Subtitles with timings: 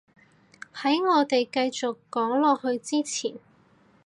[0.77, 3.35] 喺我哋繼續講落去之前